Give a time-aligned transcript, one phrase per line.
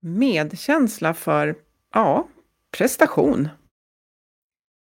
[0.00, 1.56] Medkänsla för,
[1.94, 2.28] ja,
[2.78, 3.48] prestation.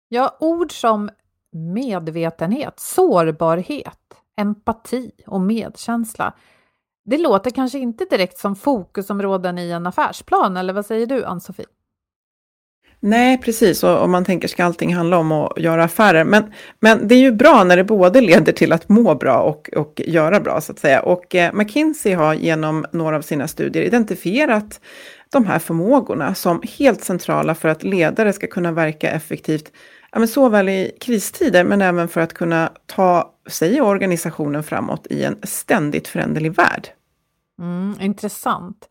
[0.09, 1.09] Ja, ord som
[1.52, 4.00] medvetenhet, sårbarhet,
[4.38, 6.33] empati och medkänsla.
[7.05, 11.66] Det låter kanske inte direkt som fokusområden i en affärsplan, eller vad säger du, Ann-Sofie?
[13.00, 13.84] Nej, precis.
[13.84, 16.23] Och om man tänker, ska allting handla om att göra affärer?
[16.23, 19.70] Men, men det är ju bra när det både leder till att må bra och,
[19.76, 21.02] och göra bra, så att säga.
[21.02, 24.80] Och eh, McKinsey har genom några av sina studier identifierat
[25.31, 29.72] de här förmågorna som helt centrala för att ledare ska kunna verka effektivt
[30.12, 35.07] ja, men såväl i kristider men även för att kunna ta sig och organisationen framåt
[35.09, 36.88] i en ständigt föränderlig värld.
[37.59, 38.90] Mm, intressant.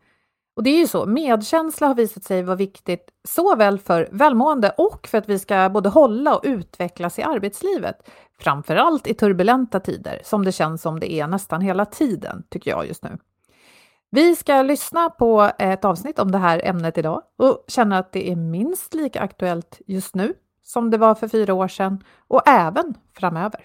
[0.56, 5.06] Och det är ju så, medkänsla har visat sig vara viktigt såväl för välmående och
[5.06, 8.10] för att vi ska både hålla och utvecklas i arbetslivet.
[8.40, 12.86] Framförallt i turbulenta tider, som det känns som det är nästan hela tiden, tycker jag
[12.86, 13.18] just nu.
[14.10, 18.30] Vi ska lyssna på ett avsnitt om det här ämnet idag och känna att det
[18.30, 22.94] är minst lika aktuellt just nu som det var för fyra år sedan och även
[23.18, 23.64] framöver.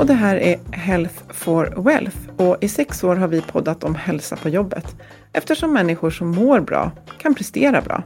[0.00, 3.94] Och det här är Health for Wealth och i sex år har vi poddat om
[3.94, 4.96] hälsa på jobbet
[5.32, 8.02] eftersom människor som mår bra kan prestera bra.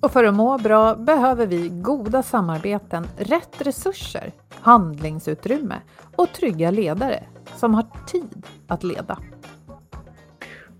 [0.00, 5.76] Och för att må bra behöver vi goda samarbeten, rätt resurser, handlingsutrymme
[6.16, 7.24] och trygga ledare
[7.56, 9.18] som har tid att leda.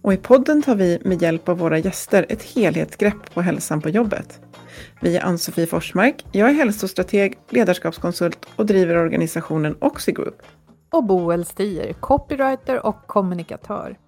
[0.02, 3.88] Och i podden tar vi med hjälp av våra gäster ett helhetsgrepp på hälsan på
[3.88, 4.40] jobbet.
[5.00, 10.42] Vi är Ann-Sofie Forsmark, jag är hälsostrateg, ledarskapskonsult och driver organisationen Oxigroup.
[10.90, 13.98] Och Boel Stier, copywriter och kommunikatör.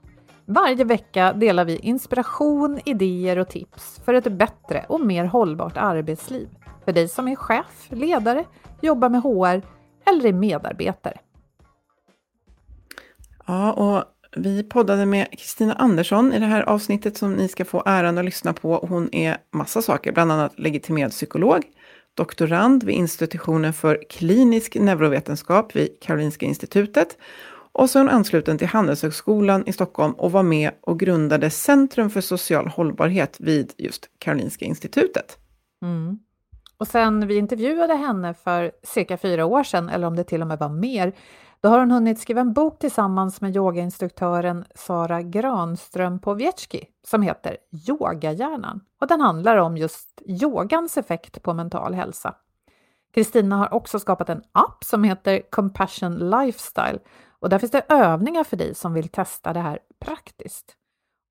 [0.45, 6.49] Varje vecka delar vi inspiration, idéer och tips för ett bättre och mer hållbart arbetsliv.
[6.85, 8.45] För dig som är chef, ledare,
[8.81, 9.63] jobbar med HR
[10.07, 11.19] eller är medarbetare.
[13.47, 14.05] Ja, och
[14.37, 18.25] vi poddade med Kristina Andersson i det här avsnittet som ni ska få äran att
[18.25, 18.87] lyssna på.
[18.89, 21.63] Hon är massa saker, bland annat legitimerad psykolog,
[22.15, 27.19] doktorand vid institutionen för klinisk neurovetenskap vid Karolinska institutet
[27.73, 32.11] och så är hon ansluten till Handelshögskolan i Stockholm och var med och grundade Centrum
[32.11, 35.39] för social hållbarhet vid just Karolinska institutet.
[35.83, 36.19] Mm.
[36.77, 40.49] Och sen vi intervjuade henne för cirka fyra år sedan, eller om det till och
[40.49, 41.13] med var mer,
[41.63, 47.57] då har hon hunnit skriva en bok tillsammans med yogainstruktören Sara Granström Powiecki som heter
[47.89, 52.35] Yogahjärnan och den handlar om just yogans effekt på mental hälsa.
[53.15, 56.99] Kristina har också skapat en app som heter Compassion Lifestyle
[57.41, 60.77] och där finns det övningar för dig som vill testa det här praktiskt.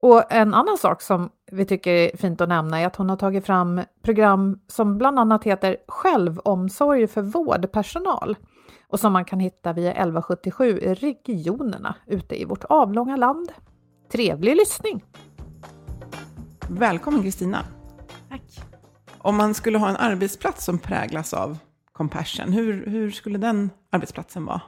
[0.01, 3.17] Och en annan sak som vi tycker är fint att nämna är att hon har
[3.17, 8.35] tagit fram program som bland annat heter Självomsorg för vårdpersonal
[8.91, 13.51] och som man kan hitta via 1177 i regionerna ute i vårt avlånga land.
[14.11, 15.05] Trevlig lyssning!
[16.69, 17.65] Välkommen Kristina!
[18.29, 18.41] Tack!
[19.17, 21.57] Om man skulle ha en arbetsplats som präglas av
[21.91, 24.61] compassion, hur, hur skulle den arbetsplatsen vara?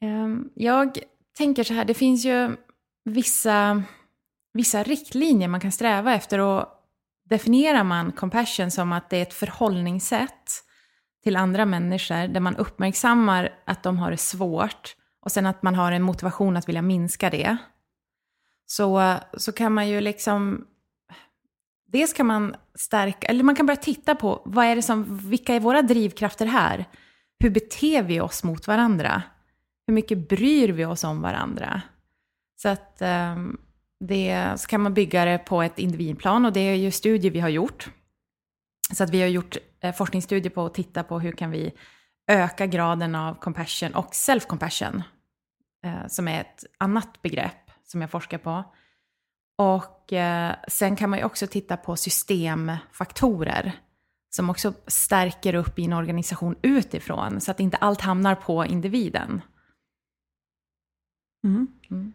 [0.00, 0.98] Ehm, jag
[1.36, 2.56] tänker så här, det finns ju
[3.04, 3.82] vissa,
[4.52, 6.66] vissa riktlinjer man kan sträva efter och
[7.28, 10.64] definierar man compassion som att det är ett förhållningssätt
[11.22, 15.74] till andra människor där man uppmärksammar att de har det svårt och sen att man
[15.74, 17.56] har en motivation att vilja minska det.
[18.66, 20.66] Så, så kan man ju liksom
[21.92, 25.54] Dels kan man stärka, eller man kan börja titta på vad är det som, vilka
[25.54, 26.84] är våra drivkrafter här?
[27.38, 29.22] Hur beter vi oss mot varandra?
[29.86, 31.82] Hur mycket bryr vi oss om varandra?
[32.56, 33.60] Så att ehm,
[34.00, 37.40] det, så kan man bygga det på ett individplan och det är ju studier vi
[37.40, 37.90] har gjort.
[38.92, 41.72] Så att vi har gjort eh, forskningsstudier på att titta på hur kan vi
[42.26, 45.02] öka graden av compassion och self-compassion,
[45.84, 48.64] eh, som är ett annat begrepp som jag forskar på.
[49.58, 53.72] Och eh, sen kan man ju också titta på systemfaktorer
[54.30, 59.42] som också stärker upp i en organisation utifrån, så att inte allt hamnar på individen.
[61.44, 61.66] Mm.
[61.90, 62.14] Mm.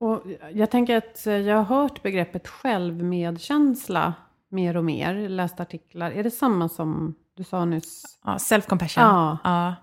[0.00, 0.22] Och
[0.52, 4.14] jag tänker att jag har hört begreppet självmedkänsla
[4.50, 6.10] mer och mer, läst artiklar.
[6.10, 8.18] Är det samma som du sa nyss?
[8.24, 9.02] Ja, self-compassion.
[9.02, 9.38] Ja.
[9.44, 9.74] ja.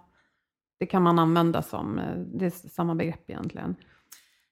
[0.80, 3.76] Det kan man använda som, eh, det är samma begrepp egentligen.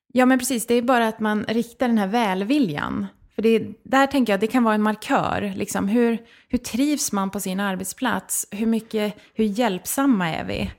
[0.08, 0.68] Ja, men precis.
[0.68, 3.08] Det är bara att man riktar den här välviljan.
[3.36, 5.54] För det, där tänker jag det kan vara en markör.
[5.56, 6.18] Liksom, hur,
[6.48, 8.48] hur trivs man på sin arbetsplats?
[8.52, 10.72] Hur, mycket, hur hjälpsamma är vi?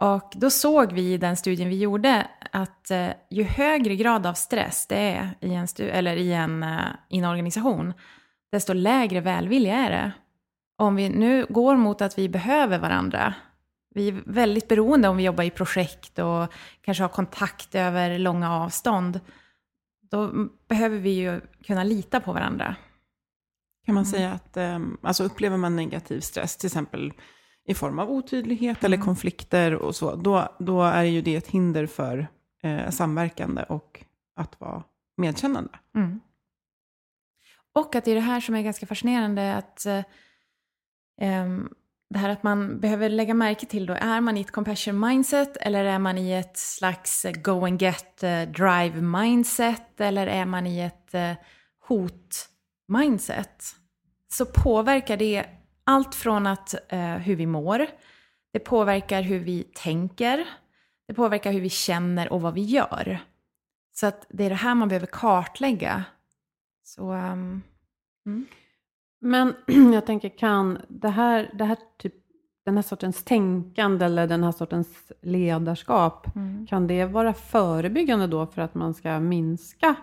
[0.00, 4.34] Och då såg vi i den studien vi gjorde att eh, ju högre grad av
[4.34, 7.92] stress det är i en, eller i en, uh, i en organisation,
[8.54, 10.12] desto lägre välvilja är det.
[10.76, 13.34] Om vi nu går mot att vi behöver varandra,
[13.94, 18.52] vi är väldigt beroende om vi jobbar i projekt och kanske har kontakt över långa
[18.52, 19.20] avstånd.
[20.10, 22.76] Då behöver vi ju kunna lita på varandra.
[23.86, 24.12] Kan man mm.
[24.12, 27.12] säga att um, alltså upplever man negativ stress, till exempel
[27.66, 28.92] i form av otydlighet mm.
[28.92, 32.28] eller konflikter och så, då, då är ju det ett hinder för
[32.62, 34.04] eh, samverkande och
[34.36, 34.82] att vara
[35.16, 35.78] medkännande.
[35.96, 36.20] Mm.
[37.74, 40.02] Och att det är det här som är ganska fascinerande, att eh,
[42.10, 45.56] det här att man behöver lägga märke till då, är man i ett compassion mindset
[45.56, 50.66] eller är man i ett slags go and get eh, drive mindset eller är man
[50.66, 51.32] i ett eh,
[51.88, 52.48] hot
[52.88, 53.64] mindset?
[54.32, 55.44] Så påverkar det
[55.84, 57.86] allt från att, eh, hur vi mår,
[58.52, 60.48] det påverkar hur vi tänker,
[61.08, 63.18] det påverkar hur vi känner och vad vi gör.
[63.92, 66.04] Så att det är det här man behöver kartlägga.
[66.84, 67.62] Så, um,
[68.26, 68.46] mm.
[69.20, 69.54] Men
[69.92, 72.14] jag tänker, kan det här, det här typ,
[72.64, 76.66] den här sortens tänkande eller den här sortens ledarskap, mm.
[76.66, 79.96] kan det vara förebyggande då för att man ska minska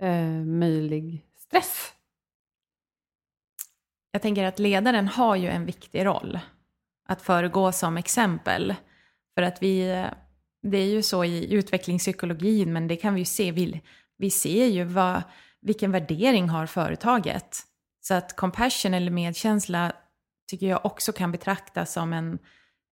[0.00, 1.92] eh, möjlig stress?
[4.12, 6.38] Jag tänker att ledaren har ju en viktig roll
[7.08, 8.74] att föregå som exempel.
[9.34, 10.06] För att vi,
[10.62, 13.82] det är ju så i utvecklingspsykologin, men det kan vi ju se, vi,
[14.16, 15.22] vi ser ju vad,
[15.62, 17.60] vilken värdering har företaget.
[18.00, 19.92] Så att compassion eller medkänsla
[20.50, 22.38] tycker jag också kan betraktas som en,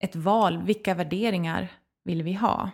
[0.03, 0.63] ett val.
[0.63, 1.69] Vilka värderingar
[2.05, 2.71] vill vi ha?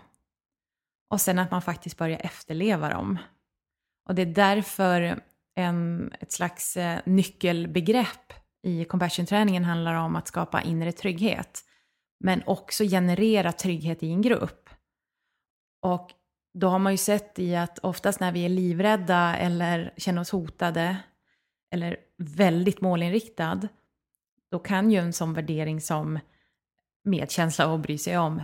[1.10, 3.18] Och sen att man faktiskt börjar efterleva dem.
[4.08, 5.20] Och det är därför
[5.54, 8.32] en, ett slags eh, nyckelbegrepp
[8.62, 11.64] i compassion-träningen handlar om att skapa inre trygghet.
[12.24, 14.70] Men också generera trygghet i en grupp.
[15.82, 16.10] Och
[16.58, 20.30] då har man ju sett i att oftast när vi är livrädda eller känner oss
[20.30, 20.96] hotade
[21.70, 23.68] eller väldigt målinriktad,
[24.50, 26.18] då kan ju en sån värdering som
[27.04, 28.42] medkänsla och bry sig om,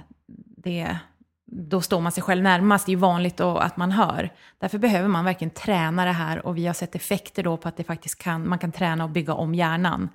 [0.57, 0.99] det,
[1.47, 2.87] då står man sig själv närmast.
[2.87, 4.35] Det är ju vanligt att man hör.
[4.59, 7.77] Därför behöver man verkligen träna det här och vi har sett effekter då på att
[7.77, 10.09] det faktiskt kan, man kan träna och bygga om hjärnan.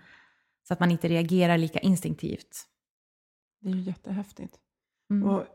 [0.67, 2.65] Så att man inte reagerar lika instinktivt.
[3.61, 4.55] Det är ju jättehäftigt.
[5.09, 5.29] Mm.
[5.29, 5.45] Och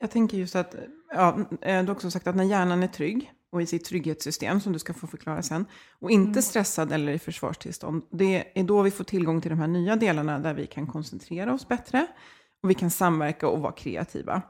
[0.00, 0.74] jag tänker just att,
[1.14, 4.72] ja, du har också sagt att när hjärnan är trygg, och i sitt trygghetssystem som
[4.72, 5.66] du ska få förklara sen.
[6.00, 6.42] Och inte mm.
[6.42, 8.02] stressad eller i försvarstillstånd.
[8.10, 11.54] Det är då vi får tillgång till de här nya delarna där vi kan koncentrera
[11.54, 12.06] oss bättre.
[12.62, 14.42] Och vi kan samverka och vara kreativa.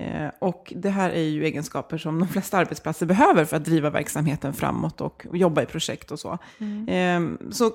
[0.00, 3.90] Eh, och det här är ju egenskaper som de flesta arbetsplatser behöver för att driva
[3.90, 6.38] verksamheten framåt och, jobba i projekt och så.
[6.58, 6.88] Mm.
[6.88, 7.72] Eh, så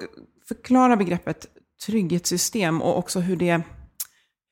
[0.47, 1.47] förklara begreppet
[1.85, 3.61] trygghetssystem och också hur det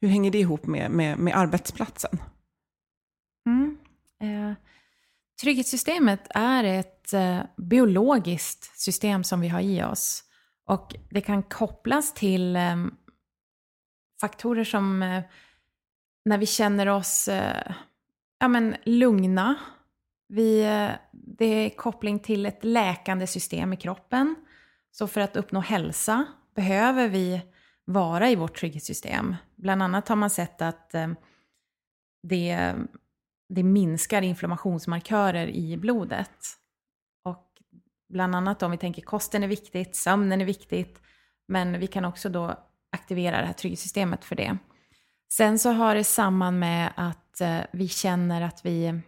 [0.01, 2.19] hur hänger det ihop med, med, med arbetsplatsen?
[3.45, 3.77] Mm.
[4.21, 4.55] Eh
[5.41, 10.23] Trygghetssystemet är ett eh, biologiskt system som vi har i oss.
[10.65, 12.75] Och det kan kopplas till eh,
[14.21, 15.23] faktorer som eh,
[16.25, 17.73] när vi känner oss eh,
[18.39, 19.55] ja, men, lugna.
[20.27, 24.35] Vi, eh, det är koppling till ett läkande system i kroppen.
[24.91, 27.41] Så för att uppnå hälsa behöver vi
[27.85, 29.35] vara i vårt trygghetssystem.
[29.55, 31.07] Bland annat har man sett att eh,
[32.23, 32.75] det
[33.53, 36.31] det minskar inflammationsmarkörer i blodet.
[37.23, 37.47] Och
[38.09, 41.01] bland annat om vi tänker kosten är viktigt, sömnen är viktigt,
[41.47, 42.55] men vi kan också då
[42.91, 44.57] aktivera det här trygghetssystemet för det.
[45.31, 49.01] Sen så har det samman med att eh, vi känner att vi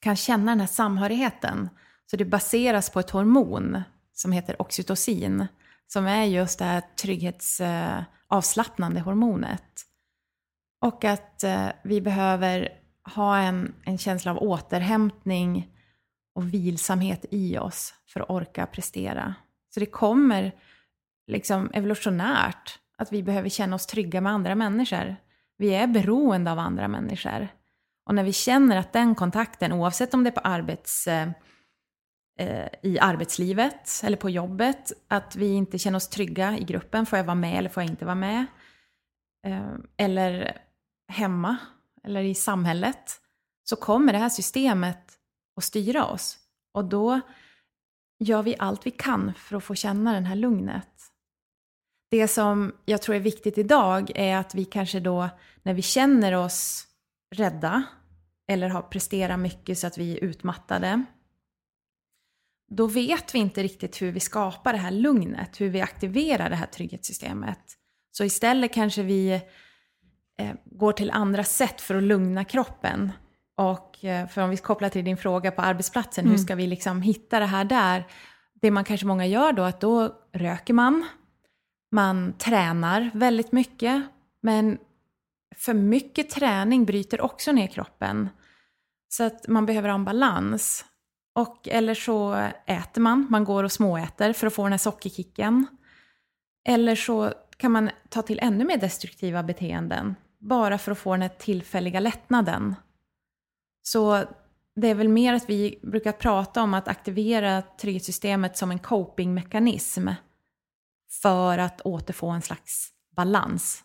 [0.00, 1.68] kan känna den här samhörigheten.
[2.10, 3.82] Så det baseras på ett hormon
[4.12, 5.46] som heter oxytocin,
[5.86, 9.84] som är just det här trygghetsavslappnande eh, hormonet.
[10.80, 12.77] Och att eh, vi behöver
[13.14, 15.68] ha en, en känsla av återhämtning
[16.34, 19.34] och vilsamhet i oss för att orka prestera.
[19.74, 20.52] Så det kommer
[21.26, 25.16] liksom evolutionärt att vi behöver känna oss trygga med andra människor.
[25.56, 27.48] Vi är beroende av andra människor.
[28.06, 31.28] Och när vi känner att den kontakten, oavsett om det är på arbets, eh,
[32.38, 37.16] eh i arbetslivet eller på jobbet, att vi inte känner oss trygga i gruppen, får
[37.16, 38.46] jag vara med eller får jag inte vara med?
[39.46, 40.58] Eh, eller
[41.08, 41.56] hemma
[42.04, 43.20] eller i samhället,
[43.64, 45.18] så kommer det här systemet
[45.56, 46.38] att styra oss.
[46.72, 47.20] Och då
[48.18, 50.88] gör vi allt vi kan för att få känna det här lugnet.
[52.10, 55.28] Det som jag tror är viktigt idag är att vi kanske då,
[55.62, 56.86] när vi känner oss
[57.34, 57.82] rädda
[58.48, 61.04] eller har presterat mycket så att vi är utmattade,
[62.70, 66.56] då vet vi inte riktigt hur vi skapar det här lugnet, hur vi aktiverar det
[66.56, 67.76] här trygghetssystemet.
[68.10, 69.40] Så istället kanske vi
[70.64, 73.12] går till andra sätt för att lugna kroppen.
[73.56, 76.32] Och eh, för om vi kopplar till din fråga på arbetsplatsen, mm.
[76.32, 78.04] hur ska vi liksom hitta det här där?
[78.60, 81.06] Det man kanske många gör då, att då röker man,
[81.92, 84.02] man tränar väldigt mycket,
[84.42, 84.78] men
[85.56, 88.28] för mycket träning bryter också ner kroppen.
[89.08, 90.84] Så att man behöver ha en balans.
[91.34, 95.66] Och, eller så äter man, man går och småäter för att få den här sockerkicken.
[96.68, 101.22] Eller så kan man ta till ännu mer destruktiva beteenden bara för att få den
[101.22, 102.74] här tillfälliga lättnaden.
[103.82, 104.24] Så
[104.80, 110.08] det är väl mer att vi brukar prata om att aktivera trygghetssystemet som en copingmekanism
[111.22, 113.84] för att återfå en slags balans.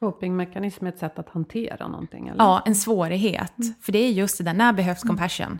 [0.00, 2.28] Copingmekanism är ett sätt att hantera någonting?
[2.28, 2.44] Eller?
[2.44, 3.58] Ja, en svårighet.
[3.58, 3.74] Mm.
[3.80, 5.08] För det är just det där, när behövs mm.
[5.08, 5.58] compassion?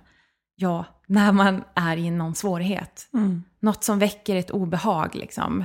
[0.54, 3.08] Ja, när man är i någon svårighet.
[3.14, 3.42] Mm.
[3.60, 5.64] Något som väcker ett obehag liksom.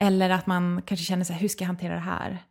[0.00, 2.44] Eller att man kanske känner sig, hur ska jag hantera det här?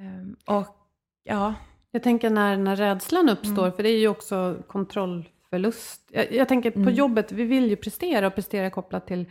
[0.00, 0.76] Um, och
[1.24, 1.54] ja.
[1.90, 3.72] Jag tänker när, när rädslan uppstår, mm.
[3.72, 6.10] för det är ju också kontrollförlust.
[6.12, 6.94] Jag, jag tänker på mm.
[6.94, 9.26] jobbet, vi vill ju prestera och prestera kopplat till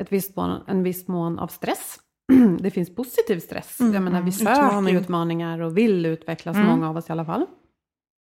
[0.00, 1.98] ett visst mån, en viss mån av stress.
[2.58, 3.80] det finns positiv stress.
[3.80, 3.94] Mm.
[3.94, 4.32] Jag menar, vi mm.
[4.32, 4.96] söker Utmaning.
[4.96, 6.68] utmaningar och vill utvecklas, mm.
[6.68, 7.46] många av oss i alla fall.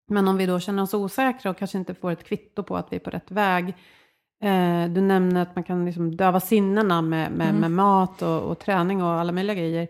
[0.09, 2.91] Men om vi då känner oss osäkra och kanske inte får ett kvitto på att
[2.91, 3.67] vi är på rätt väg.
[4.43, 7.61] Eh, du nämner att man kan liksom döva sinnena med, med, mm.
[7.61, 9.87] med mat och, och, träning och alla möjliga grejer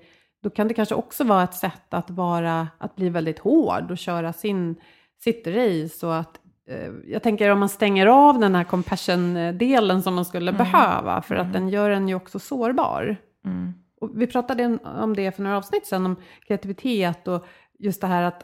[0.48, 3.98] då kan det kanske också vara ett sätt att, vara, att bli väldigt hård och
[3.98, 4.76] köra sin,
[5.20, 6.08] sitt race.
[6.08, 6.40] Och att,
[6.70, 10.58] eh, jag tänker om man stänger av den här compassion-delen som man skulle mm.
[10.58, 11.48] behöva, för mm.
[11.48, 13.18] att den gör en ju också sårbar.
[13.46, 13.74] Mm.
[14.02, 16.16] Och vi pratade om det för några avsnitt sedan, om
[16.48, 17.46] kreativitet och
[17.80, 18.44] just det här att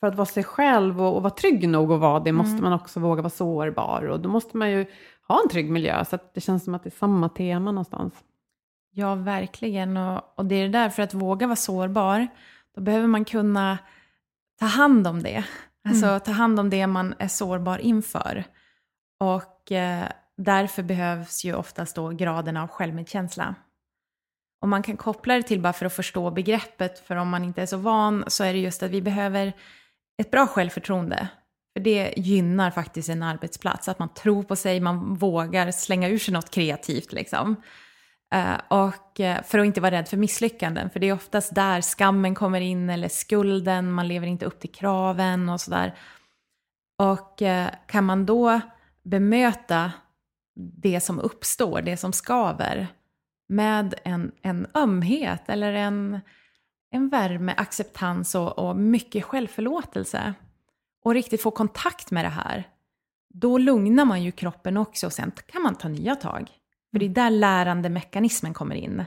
[0.00, 2.64] för att vara sig själv och, och vara trygg nog att vara det måste mm.
[2.64, 4.08] man också våga vara sårbar.
[4.08, 4.86] Och då måste man ju
[5.28, 8.14] ha en trygg miljö, så det känns som att det är samma tema någonstans.
[8.98, 9.96] Ja, verkligen.
[9.96, 12.28] Och, och det är det där, för att våga vara sårbar,
[12.74, 13.78] då behöver man kunna
[14.58, 15.44] ta hand om det.
[15.88, 16.20] Alltså mm.
[16.20, 18.44] ta hand om det man är sårbar inför.
[19.20, 23.54] Och eh, därför behövs ju oftast då graden av självmedkänsla.
[24.60, 27.62] Och man kan koppla det till, bara för att förstå begreppet, för om man inte
[27.62, 29.52] är så van, så är det just att vi behöver
[30.22, 31.28] ett bra självförtroende.
[31.76, 36.18] För det gynnar faktiskt en arbetsplats, att man tror på sig, man vågar slänga ur
[36.18, 37.56] sig något kreativt liksom.
[38.34, 41.80] Eh, och eh, för att inte vara rädd för misslyckanden, för det är oftast där
[41.80, 45.94] skammen kommer in eller skulden, man lever inte upp till kraven och sådär.
[46.98, 48.60] Och eh, kan man då
[49.02, 49.92] bemöta
[50.82, 52.86] det som uppstår, det som skaver,
[53.48, 56.20] med en, en ömhet eller en,
[56.90, 60.34] en värme, acceptans och, och mycket självförlåtelse
[61.04, 62.68] och riktigt få kontakt med det här,
[63.34, 66.50] då lugnar man ju kroppen också och sen kan man ta nya tag.
[66.96, 69.04] För det är där lärandemekanismen kommer in.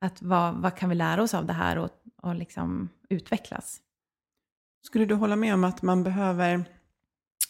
[0.00, 1.90] Att vad, vad kan vi lära oss av det här och,
[2.22, 3.80] och liksom utvecklas?
[4.82, 6.64] Skulle du hålla med om att man behöver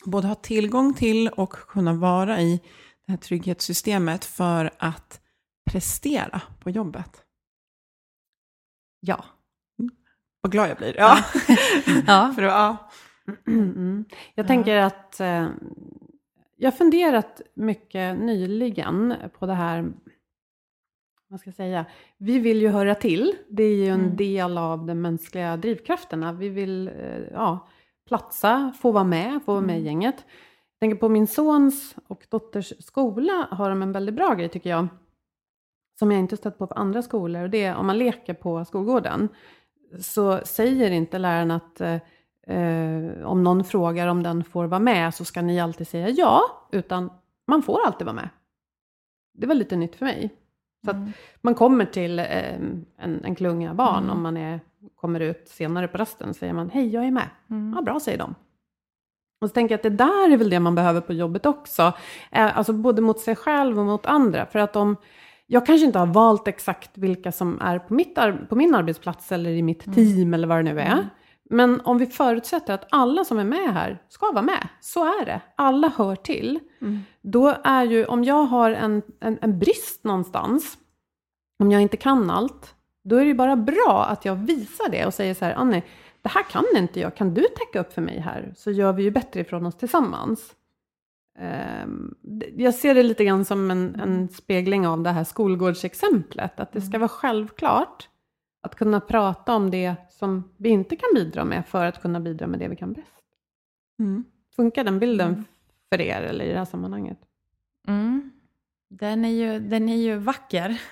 [0.04, 2.60] både ha tillgång till och kunna vara i
[3.06, 5.20] det här trygghetssystemet för att
[5.70, 7.22] prestera på jobbet?
[9.00, 9.24] Ja.
[9.78, 9.90] Mm.
[10.40, 10.96] Vad glad jag blir.
[10.96, 11.18] Ja.
[12.06, 12.32] ja.
[12.36, 12.90] för, ja.
[13.46, 14.04] Mm.
[14.34, 15.48] Jag tänker att eh,
[16.64, 19.92] jag har funderat mycket nyligen på det här,
[21.28, 21.86] vad ska jag säga,
[22.18, 23.36] vi vill ju höra till.
[23.48, 24.16] Det är ju en mm.
[24.16, 26.32] del av de mänskliga drivkrafterna.
[26.32, 27.68] Vi vill, eh, ja,
[28.08, 29.86] platsa, få vara med, få vara med i Mm.
[29.86, 30.14] gänget.
[30.18, 34.70] Jag tänker på min sons och dotters skola har de en väldigt bra grej tycker
[34.70, 34.88] jag.
[35.98, 37.42] Som jag inte stött på på andra skolor.
[37.42, 39.28] Och det är om man leker på skolgården.
[40.00, 41.80] Så säger inte läraren att
[42.46, 46.40] eh, om någon frågar om den får vara med så ska ni alltid säga ja.
[46.72, 47.10] Utan
[47.46, 48.28] man får alltid vara med.
[49.34, 50.30] Det var lite nytt för mig.
[50.84, 50.96] Så att
[51.40, 52.54] man kommer till eh,
[52.96, 54.60] en, en klunga barn om man är,
[54.96, 57.28] kommer ut senare på rasten säger man hej jag är med.
[57.76, 58.34] Ja bra säger de.
[59.40, 61.82] Och så tänker jag att det där är väl det man behöver på jobbet också.
[62.32, 64.46] Eh, alltså både mot sig själv och mot andra.
[64.46, 64.96] För att om,
[65.46, 69.50] jag kanske inte har valt exakt vilka som är på, mitt på min arbetsplats eller
[69.50, 71.08] i mitt team eller vad det nu är.
[71.50, 75.26] Men om vi förutsätter att alla som är med här ska vara med, så är
[75.26, 75.40] det.
[75.56, 76.60] Alla hör till.
[77.22, 80.78] Då är ju, om jag har en, en, en brist någonstans,
[81.58, 82.74] om jag inte kan allt,
[83.04, 85.82] då är det ju bara bra att jag visar det och säger så här, Annie,
[86.22, 88.52] det här kan inte jag, kan du täcka upp för mig här?
[88.56, 90.54] Så gör vi ju bättre ifrån oss tillsammans.
[91.38, 92.14] Ehm,
[92.56, 96.80] Jag ser det lite grann som en, en spegling av det här skolgårdsexemplet, att det
[96.80, 98.08] ska vara självklart
[98.62, 102.46] att kunna prata om det som vi inte kan bidra med för att kunna bidra
[102.46, 103.08] med det vi kan bäst.
[103.98, 104.24] Mm.
[104.56, 105.44] Funkar den bilden
[105.92, 107.18] för er eller i det här sammanhanget?
[107.88, 108.30] Mm.
[108.90, 110.80] Den, är ju, den är ju vacker.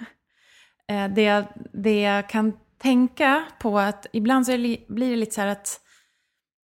[0.87, 5.17] Eh, Det, jag- det jag kan tänka på att ibland så är det, blir det
[5.17, 5.81] lite så här att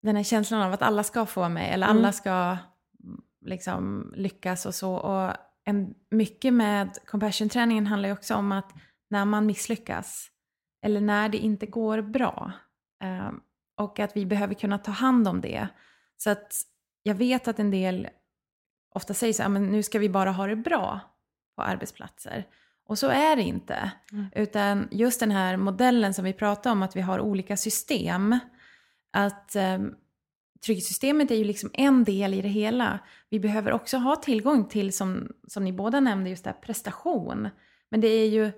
[0.01, 4.13] den här känslan av att alla ska få vara med eller alla ska mm, liksom
[4.15, 4.93] lyckas och så.
[4.95, 5.33] Och
[5.63, 8.71] en, mycket med compassion-träningen handlar ju också om att
[9.09, 10.27] när man misslyckas
[10.85, 12.51] eller när det inte går bra
[13.03, 13.31] eh,
[13.77, 15.67] och att vi behöver kunna ta hand om det.
[16.17, 16.61] Så att
[17.03, 18.07] jag vet att en del
[18.95, 20.99] ofta säger så här, men nu ska vi bara ha det bra
[21.55, 22.47] på arbetsplatser.
[22.87, 23.91] Och så är det inte.
[24.35, 28.39] Utan just den här modellen som vi pratar om, att vi har olika system.
[29.11, 29.79] Att eh,
[30.65, 32.99] trygghetssystemet är ju liksom en del i det hela.
[33.29, 37.49] Vi behöver också ha tillgång till, som, som ni båda nämnde, just det här prestation.
[37.89, 38.51] Men det är ju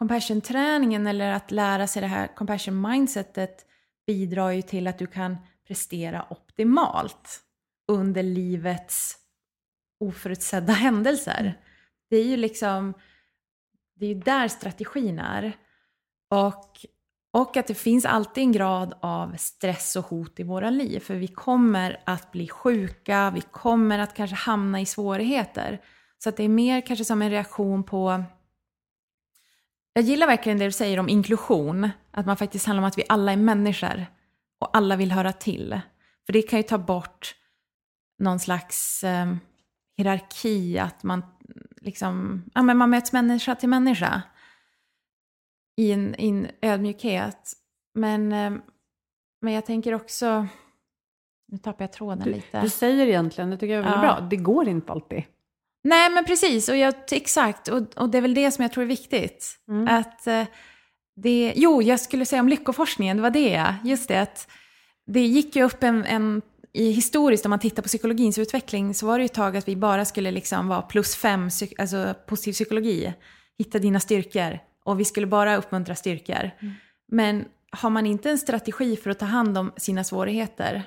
[0.00, 3.66] compassion-träningen eller att lära sig det här compassion-mindsetet
[4.06, 5.36] bidrar ju till att du kan
[5.66, 7.40] prestera optimalt
[7.88, 9.16] under livets
[10.00, 11.54] oförutsedda händelser.
[12.10, 12.94] Det är ju liksom,
[13.94, 15.52] det är ju där strategin är.
[16.30, 16.86] Och,
[17.32, 21.00] och att det finns alltid en grad av stress och hot i våra liv.
[21.00, 25.80] För vi kommer att bli sjuka, vi kommer att kanske hamna i svårigheter.
[26.18, 28.24] Så att det är mer kanske som en reaktion på
[29.92, 31.90] jag gillar verkligen det du säger om inklusion.
[32.10, 34.06] Att man faktiskt handlar om att vi alla är människor.
[34.60, 35.80] Och alla vill höra till.
[36.26, 37.34] För det kan ju ta bort
[38.18, 39.34] någon slags eh,
[39.96, 40.78] hierarki.
[40.78, 41.22] Att man
[41.80, 44.22] liksom, ja men man möts människa till människa.
[45.76, 47.52] I en, i en ödmjukhet.
[47.94, 48.52] Men, eh,
[49.40, 50.46] men jag tänker också,
[51.48, 52.60] nu tappar jag tråden Du, lite.
[52.60, 54.16] du säger egentligen, det tycker jag är väldigt Ja.
[54.20, 55.22] bra, det går inte alltid.
[55.84, 56.68] Nej, men precis.
[56.68, 57.68] Och jag, exakt.
[57.68, 59.56] Och, och det är väl det som jag tror är viktigt.
[59.88, 60.44] Att eh,
[61.16, 63.74] det, jo, jag skulle säga om lyckoforskningen, det var det.
[63.84, 64.48] Just det, att
[65.06, 69.06] det gick ju upp en, en i historiskt, om man tittar på psykologins utveckling, så
[69.06, 72.52] var det ju ett tag att vi bara skulle liksom vara plus fem, alltså positiv
[72.52, 73.14] psykologi.
[73.58, 74.58] Hitta dina styrkor.
[74.84, 76.50] Och vi skulle bara uppmuntra styrkor.
[77.08, 80.82] Men har man inte en strategi för att ta hand om sina svårigheter,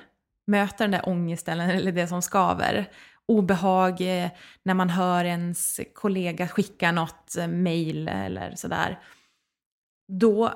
[0.46, 2.90] möta den där ångesten eller det som skaver,
[3.28, 4.30] obehag eh,
[4.62, 8.98] när man hör ens kollega skicka något eh, mejl eller sådär,
[10.08, 10.52] då,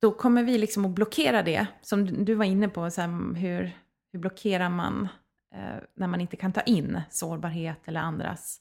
[0.00, 1.66] då kommer vi liksom att blockera det.
[1.82, 3.72] Som du- du var inne på, så här, hur,
[4.12, 5.08] hur blockerar man
[5.54, 8.60] eh, när man inte kan ta in sårbarhet eller andras,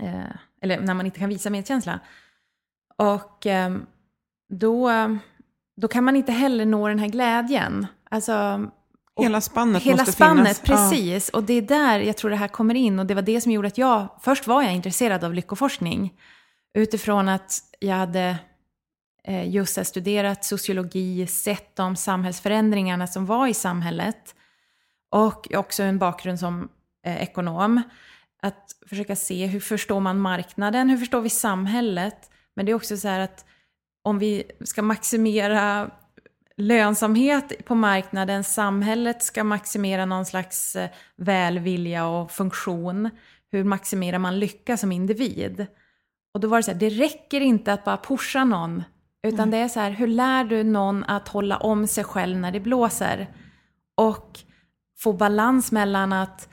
[0.00, 2.00] eh, eller när man inte kan visa medkänsla.
[2.96, 3.76] Och eh,
[4.48, 4.90] då,
[5.76, 7.86] då kan man inte heller nå den här glädjen.
[8.10, 8.66] Alltså,
[9.16, 10.80] och- Hela spannet Hela måste spannet, finnas.
[10.82, 10.90] Ja.
[10.90, 11.28] precis.
[11.28, 12.98] Och det är där jag tror det här kommer in.
[12.98, 16.12] Och det var det som gjorde att jag, först var jag intresserad av lyckoforskning.
[16.78, 18.36] Utifrån att jag hade
[19.24, 24.34] eh, just studerat sociologi, sett de samhällsförändringarna som var i samhället.
[25.10, 26.68] Och också en bakgrund som
[27.06, 27.82] eh, ekonom.
[28.42, 32.30] Att försöka se hur förstår man marknaden, hur förstår vi samhället.
[32.56, 33.44] Men det är också så här att
[34.02, 35.90] om vi ska maximera
[36.56, 43.10] lönsamhet på marknaden, samhället ska maximera någon slags eh, välvilja och funktion.
[43.50, 45.66] Hur maximerar man lycka som individ?
[46.34, 48.82] Och då var det så här, det räcker inte att bara pusha någon,
[49.22, 52.52] utan det är så här, hur lär du någon att hålla om sig själv när
[52.52, 53.28] det blåser?
[53.96, 54.38] Och
[54.98, 56.48] få balans mellan att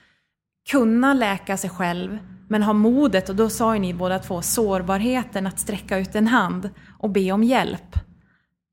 [0.70, 2.18] kunna läka sig själv,
[2.50, 6.28] men ha modet, och då sa ju ni båda två, sårbarheten att sträcka ut en
[6.28, 7.96] hand och be om hjälp.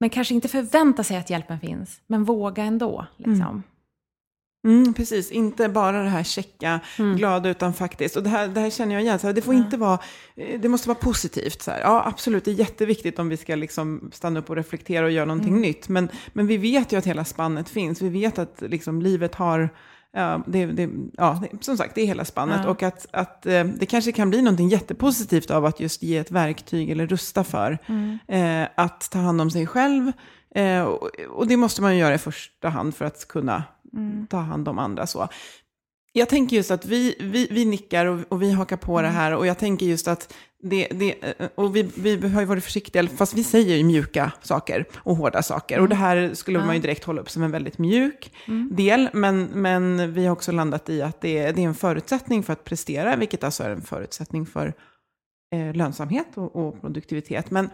[0.01, 3.07] Men kanske inte förvänta sig att hjälpen finns, men våga ändå.
[3.17, 3.63] Liksom.
[4.67, 6.81] Mm, precis, inte bara det här checka,
[7.17, 8.17] glada, utan faktiskt.
[8.17, 9.99] Och det här, det här känner jag igen, så här, det får inte vara,
[10.37, 11.63] eh, det måste vara positivt.
[11.63, 11.81] Så här.
[11.81, 15.25] Ja, absolut, det är jätteviktigt om vi ska liksom stanna upp och reflektera och göra
[15.25, 15.89] någonting nytt.
[15.89, 18.03] Men, men vi vet ju att hela spannet finns.
[18.03, 19.71] Vi vet att liksom, livet har,
[20.13, 22.61] ja, det, det, ja, som sagt, det är hela spannet.
[22.65, 22.71] Ja.
[22.71, 26.31] Och att, att eh, det kanske kan bli någonting jättepositivt av att just ge ett
[26.31, 27.79] verktyg eller rusta för.
[28.29, 30.13] Eh, att ta hand om sig själv.
[30.55, 33.63] Eh, och, och det måste man ju göra i första hand för att kunna
[34.29, 35.07] ta hand om andra.
[35.07, 35.29] Så.
[36.19, 39.35] Jag tänker just att vi, vi, vi nickar och, och vi hakar på det här
[39.35, 41.15] och jag tänker just att det, det,
[41.55, 45.43] och vi, vi har ju varit försiktiga, fast vi säger ju mjuka saker och hårda
[45.43, 45.81] saker.
[45.81, 48.33] Och det här skulle man ju direkt hålla upp som en väldigt mjuk
[48.71, 52.53] del, men, men vi har också landat i att det, det är en förutsättning för
[52.53, 54.75] att prestera, vilket alltså är en förutsättning för
[55.55, 57.51] eh, lönsamhet och, och produktivitet.
[57.51, 57.71] Men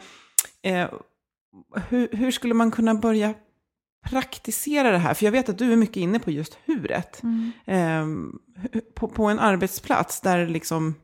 [0.63, 0.89] eh,
[1.89, 3.35] hur, hur skulle man kunna börja
[4.05, 5.15] praktisera det här?
[5.15, 7.23] För jag vet att du är mycket inne på just huret.
[7.67, 8.39] Ehm,
[8.73, 10.95] hu- på, på en arbetsplats där det liksom,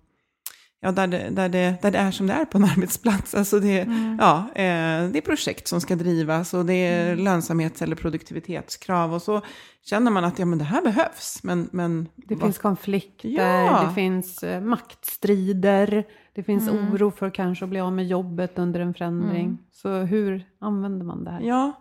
[0.80, 3.34] ja, där det, där, det, där det är som det är på en arbetsplats.
[3.34, 7.96] Alltså det, ja, eh, det är projekt som ska drivas och det är lönsamhets eller
[7.96, 9.14] produktivitetskrav.
[9.14, 9.42] Och så
[9.82, 11.40] känner man att ja, men det här behövs.
[11.42, 13.84] Men, men Det vad- finns konflikter, Ja.
[13.88, 18.80] det finns eh, maktstrider, det finns oro för kanske att bli av med jobbet under
[18.80, 19.58] en förändring.
[19.72, 21.40] Så hur använder man det här?
[21.40, 21.72] Ja,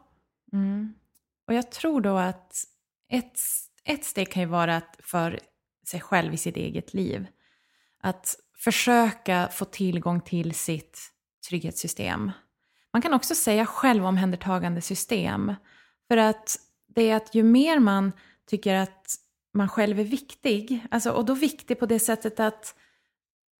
[0.53, 0.93] Mm.
[1.49, 2.63] Och jag tror då att
[3.11, 3.39] ett,
[3.83, 5.39] ett steg kan ju vara att för
[5.87, 7.27] sig själv i sitt eget liv,
[8.01, 10.99] att försöka få tillgång till sitt
[11.49, 12.31] trygghetssystem.
[12.93, 15.53] Man kan också säga självomhändertagande system,
[16.07, 18.11] för att det är att ju mer man
[18.47, 19.15] tycker att
[19.53, 22.75] man själv är viktig, alltså, och då viktig på det sättet att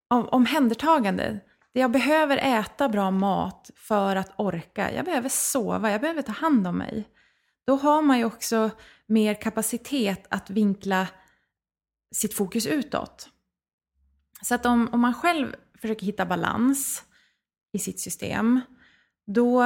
[0.08, 1.39] om, omhändertagande,
[1.73, 6.32] det jag behöver äta bra mat för att orka, jag behöver sova, jag behöver ta
[6.32, 7.08] hand om mig.
[7.69, 8.71] Då har man ju också
[9.05, 11.08] mer kapacitet att vinkla
[12.12, 13.29] sitt fokus utåt.
[14.41, 17.03] Så att om, om man själv försöker hitta balans
[17.71, 18.62] i sitt system,
[19.25, 19.63] då,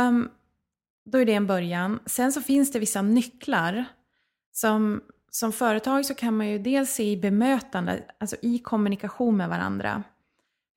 [1.05, 1.99] då är det en början.
[2.05, 3.85] Sen så finns det vissa nycklar.
[4.51, 9.49] Som, som företag så kan man ju dels se i bemötande, alltså i kommunikation med
[9.49, 10.03] varandra.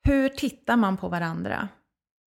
[0.03, 1.69] Hur tittar man på varandra?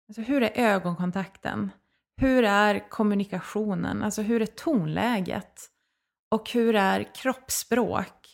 [0.07, 1.71] Alltså hur är ögonkontakten?
[2.19, 4.03] Hur är kommunikationen?
[4.03, 5.69] Alltså hur är tonläget?
[6.31, 8.27] Och hur är kroppsspråk?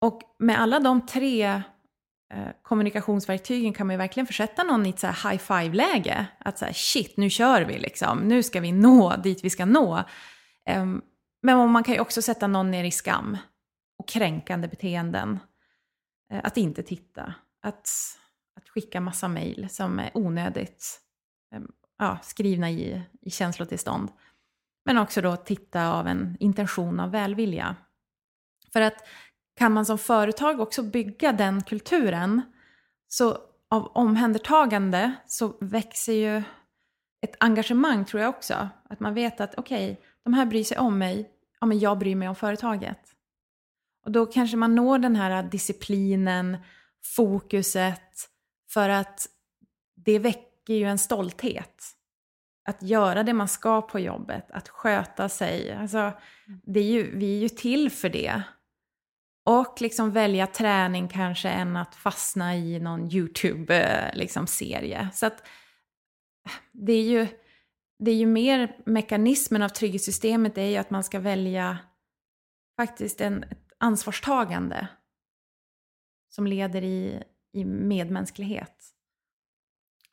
[0.00, 1.44] Och med alla de tre
[2.34, 6.26] eh, kommunikationsverktygen kan man ju verkligen försätta någon i ett så här high five-läge.
[6.38, 8.18] Att så här, shit, nu kör vi liksom.
[8.18, 10.04] Nu ska vi nå dit vi ska nå.
[10.66, 11.02] Ehm,
[11.42, 13.36] men man kan ju också sätta någon ner i skam
[13.98, 15.38] och kränkande beteenden.
[16.32, 17.34] Eh, att inte titta.
[17.62, 17.88] Att,
[18.56, 21.00] att skicka massa mejl som är onödigt
[21.54, 24.10] ehm, ja, skrivna i, i känslotillstånd.
[24.84, 27.76] Men också då titta av en intention av välvilja.
[28.72, 29.06] För att
[29.56, 32.42] kan man som företag också bygga den kulturen,
[33.08, 33.38] så
[33.70, 36.42] av omhändertagande så växer ju
[37.20, 38.68] ett engagemang tror jag också.
[38.90, 41.30] Att man vet att okej, de här bryr sig om mig,
[41.60, 43.14] ja men jag bryr mig om företaget.
[44.04, 46.56] Och då kanske man når den här disciplinen,
[47.16, 48.28] fokuset,
[48.70, 49.28] för att
[49.96, 51.84] det väcker ju en stolthet.
[52.68, 55.72] Att göra det man ska på jobbet, att sköta sig.
[55.72, 56.12] Alltså,
[56.62, 58.42] det är ju, vi är ju till för det.
[59.44, 64.14] Och liksom välja träning kanske än att fastna i någon YouTube-serie.
[64.14, 65.08] Liksom, serie.
[65.12, 65.46] så att
[66.72, 67.26] det är ju,
[67.98, 71.78] det är ju mer mekanismen av trygghetssystemet är ju att man ska välja
[72.76, 74.88] faktiskt en, ett ansvarstagande
[76.28, 78.94] som leder i, i medmänsklighet.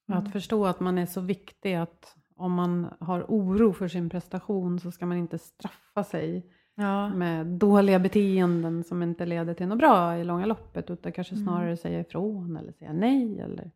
[0.07, 4.79] Att förstå att man är så viktig att om man har oro för sin prestation
[4.79, 7.09] så ska man inte straffa sig Ja.
[7.09, 11.77] med dåliga beteenden som inte leder till något bra i långa loppet utan kanske snarare
[11.77, 13.71] säga ifrån eller säga nej eller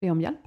[0.00, 0.40] be om hjälp.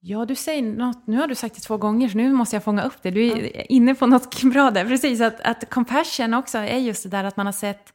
[0.00, 2.64] Ja, du säger något, nu har du sagt det två gånger så nu måste jag
[2.64, 3.10] fånga upp det.
[3.10, 5.20] Du är inne på något bra där, precis.
[5.20, 7.92] Att, att compassion också är just det där att man har sett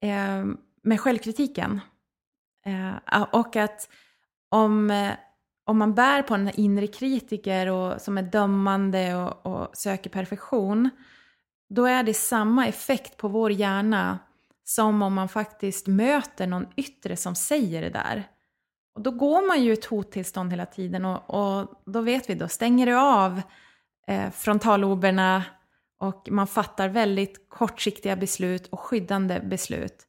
[0.00, 0.44] eh,
[0.82, 1.80] med självkritiken.
[2.66, 3.88] Eh, och att
[4.48, 5.12] om, eh,
[5.66, 10.90] om man bär på en inre kritiker och, som är dömande och, och söker perfektion,
[11.68, 14.18] då är det samma effekt på vår hjärna
[14.64, 18.28] som om man faktiskt möter någon yttre som säger det där.
[18.94, 22.34] Och då går man ju i ett hottillstånd hela tiden och, och då vet vi,
[22.34, 23.42] då stänger det av
[24.06, 25.44] eh, frontalloberna
[25.98, 30.06] och man fattar väldigt kortsiktiga beslut och skyddande beslut.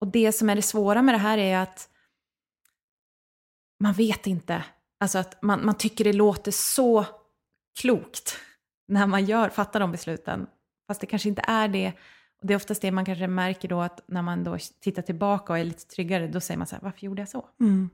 [0.00, 1.88] Och det som är det svåra med det här är att
[3.80, 4.64] man vet inte.
[5.00, 7.06] Alltså att man, man tycker det låter så
[7.80, 8.36] klokt
[8.88, 10.46] när man gör, fattar de besluten.
[10.86, 11.92] Fast det kanske inte är det.
[12.40, 15.52] Och det är oftast det man kanske märker då att när man då tittar tillbaka
[15.52, 17.46] och är lite tryggare, då säger man så här, varför gjorde jag så?
[17.60, 17.90] Mm.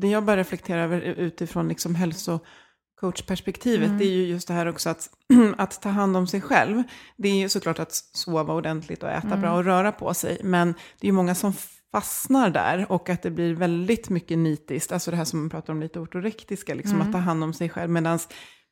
[0.00, 3.98] Det jag bara reflekterar över utifrån liksom hälsocoachperspektivet, Mm.
[3.98, 5.10] det är ju just det här också att,
[5.58, 6.82] att ta hand om sig själv.
[7.16, 9.40] Det är ju såklart att sova ordentligt och äta Mm.
[9.40, 11.52] bra och röra på sig, men det är ju många som
[11.92, 15.72] fastnar där och att det blir väldigt mycket nitiskt, alltså det här som man pratar
[15.72, 17.06] om lite ortorektiska, liksom Mm.
[17.06, 18.18] att ta hand om sig själv, medan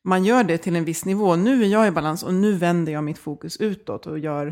[0.05, 1.37] man gör det till en viss nivå.
[1.37, 4.47] Nu är jag i balans och nu vänder jag mitt fokus utåt och gör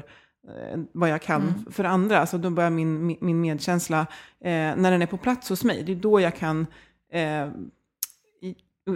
[0.48, 1.54] eh, vad jag kan Mm.
[1.72, 2.18] för andra.
[2.18, 4.00] Alltså då börjar min, min- medkänsla,
[4.44, 6.66] eh, när den är på plats hos mig, det är då jag kan
[7.12, 7.48] eh,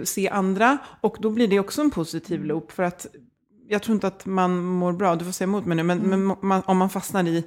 [0.03, 0.77] se andra.
[1.01, 2.47] Och då blir det också en positiv Mm.
[2.47, 2.71] loop.
[2.71, 3.07] För att
[3.67, 6.09] jag tror inte att man mår bra, du får säga emot mig nu, men, Mm.
[6.27, 7.43] men man, om man fastnar i,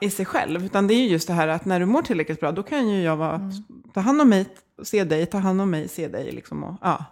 [0.00, 0.64] i sig själv.
[0.64, 2.88] Utan det är ju just det här att när du mår tillräckligt bra, då kan
[2.88, 3.50] ju jag vara, Mm.
[3.94, 4.46] ta hand om mig,
[4.82, 6.32] se dig, ta hand om mig, se dig.
[6.32, 7.04] Liksom och, ja.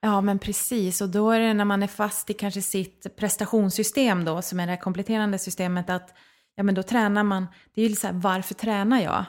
[0.00, 1.00] Ja, men precis.
[1.00, 4.66] Och då är det när man är fast i kanske sitt prestationssystem då, som är
[4.66, 6.14] det här kompletterande systemet, att
[6.54, 7.46] ja, men då tränar man.
[7.74, 9.24] Det är ju så här, varför tränar jag?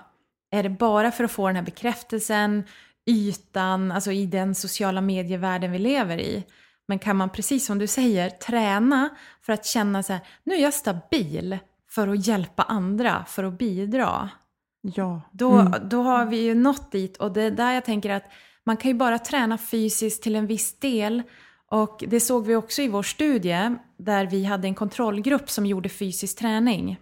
[0.51, 2.63] Är det bara för att få den här bekräftelsen,
[3.05, 6.43] ytan, alltså i den sociala medievärlden vi lever i?
[6.87, 9.09] Men kan man, precis som du säger, träna
[9.41, 11.57] för att känna så här, nu är jag stabil
[11.95, 14.29] för att hjälpa andra, för att bidra.
[14.81, 15.21] ja.
[15.31, 15.89] Då, Mm.
[15.89, 18.23] då har vi ju nått dit och det är där jag tänker att
[18.65, 21.23] man kan ju bara träna fysiskt till en viss del.
[21.71, 25.89] Och det såg vi också i vår studie där vi hade en kontrollgrupp som gjorde
[25.89, 26.97] fysisk träning.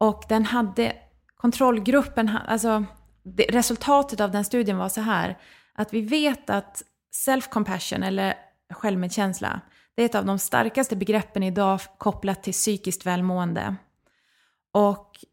[0.00, 0.92] Och den hade,
[1.36, 2.84] kontrollgruppen, alltså
[3.24, 5.38] det, resultatet av den studien var så här
[5.74, 6.82] att vi vet att
[7.26, 8.34] self-compassion eller
[8.72, 9.60] självmedkänsla,
[9.94, 13.76] det är ett av de starkaste begreppen idag kopplat till psykiskt välmående.
[14.72, 15.24] Och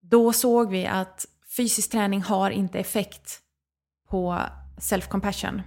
[0.00, 3.40] då såg vi att fysisk träning har inte effekt
[4.08, 4.38] på
[4.78, 5.62] self-compassion.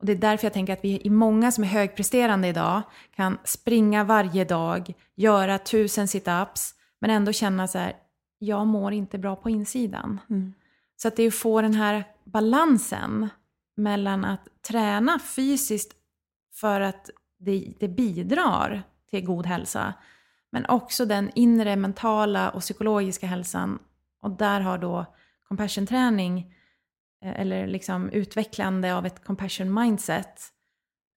[0.00, 2.82] Och det är därför jag tänker att vi i många som är högpresterande idag
[3.16, 7.96] kan springa varje dag, göra tusen sit-ups, men ändå känna så här,
[8.38, 10.20] jag mår inte bra på insidan.
[10.30, 10.52] Mm.
[10.96, 13.28] Så att det är att få den här balansen
[13.76, 15.92] mellan att träna fysiskt
[16.54, 19.94] för att det, det bidrar till god hälsa,
[20.50, 23.78] men också den inre mentala och psykologiska hälsan.
[24.22, 25.06] Och där har då
[25.48, 26.54] compassion-träning,
[27.24, 30.42] eh, eller liksom utvecklande av ett compassion mindset,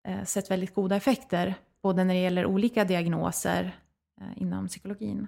[0.08, 3.78] eh, sett väldigt goda effekter, både när det gäller olika diagnoser
[4.22, 5.28] eh, inom psykologin.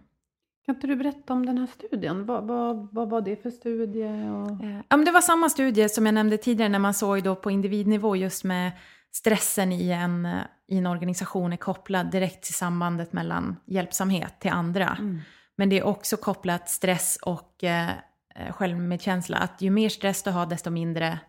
[0.65, 2.25] Kan inte du berätta om den här studien?
[2.25, 4.29] Vad, vad, vad var det för studie?
[4.29, 4.65] Och...
[4.89, 7.51] Ja, men det var samma studie som jag nämnde tidigare när man såg då på
[7.51, 8.71] individnivå just med
[9.13, 10.27] stressen i en,
[10.67, 14.97] i en organisation är kopplad direkt till sambandet mellan hjälpsamhet till andra.
[15.57, 17.89] Men det är också kopplat stress och eh,
[18.35, 19.37] eh, självmedkänsla.
[19.37, 21.19] Att ju mer stress du har desto mindre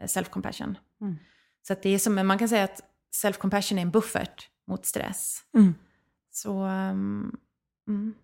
[0.00, 0.74] eh, self-compassion.
[1.00, 1.16] Mm.
[1.62, 2.80] Så det är som, man kan säga att
[3.22, 5.42] self-compassion är en buffert mot stress.
[5.54, 5.74] Mm.
[6.30, 8.14] Så mm.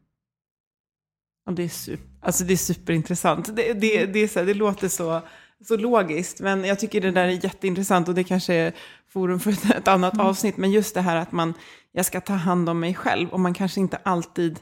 [1.46, 3.56] Och det, är super, alltså det är superintressant.
[3.56, 5.22] Det, det, det, är så här, det låter så,
[5.64, 8.72] så logiskt, men jag tycker det där är jätteintressant och det kanske är
[9.08, 10.56] forum för ett, ett annat avsnitt.
[10.56, 11.54] Men just det här att man,
[11.92, 14.60] jag ska ta hand om mig själv och man kanske inte alltid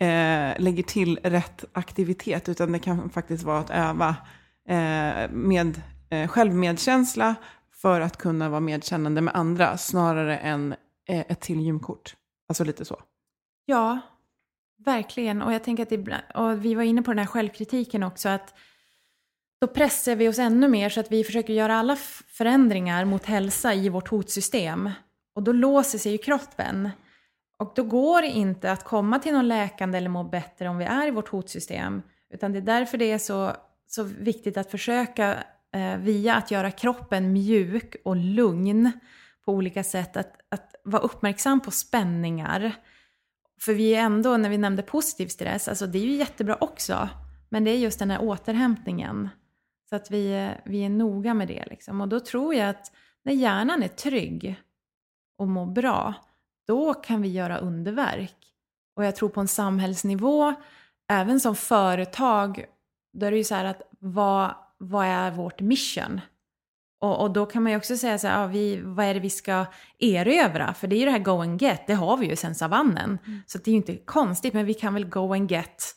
[0.00, 4.16] eh, lägger till rätt aktivitet, utan det kan faktiskt vara att öva
[4.68, 7.34] eh, med eh, självmedkänsla
[7.72, 10.72] för att kunna vara medkännande med andra, snarare än
[11.08, 12.16] eh, ett till gymkort.
[12.48, 13.00] Alltså lite så.
[13.64, 14.00] Ja,
[14.84, 15.42] verkligen.
[15.42, 18.54] Och jag tänker att det, och vi var inne på den här självkritiken också, att
[19.60, 21.96] då pressar vi oss ännu mer så att vi försöker göra alla
[22.28, 24.90] förändringar mot hälsa i vårt hotsystem.
[25.34, 26.90] Och då låser sig ju kroppen.
[27.58, 30.84] Och då går det inte att komma till någon läkande eller må bättre om vi
[30.84, 32.02] är i vårt hotsystem.
[32.34, 33.52] Utan det är därför det är så,
[33.86, 38.92] så viktigt att försöka eh, via att göra kroppen mjuk och lugn
[39.44, 42.72] på olika sätt, att, att vara uppmärksam på spänningar.
[43.60, 47.08] För vi är ändå, när vi nämnde positiv stress, alltså det är ju jättebra också.
[47.48, 49.28] Men det är just den här återhämtningen.
[49.88, 51.64] Så att vi, vi är noga med det.
[51.66, 52.00] Liksom.
[52.00, 52.92] Och då tror jag att
[53.24, 54.62] när hjärnan är trygg
[55.38, 56.14] och mår bra,
[56.66, 58.36] då kan vi göra underverk.
[58.96, 60.54] Och jag tror på en samhällsnivå,
[61.08, 62.64] även som företag,
[63.12, 66.20] då är det ju så här att vad, vad är vårt mission?
[67.00, 69.20] Och, och då kan man ju också säga så här, ja, vi, vad är det
[69.20, 69.66] vi ska
[69.98, 70.74] erövra?
[70.74, 73.18] För det är ju det här go and get, det har vi ju sen savannen.
[73.46, 75.94] Så det är ju inte konstigt, men vi kan väl go and get